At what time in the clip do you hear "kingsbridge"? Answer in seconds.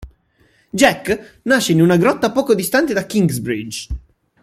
3.05-3.87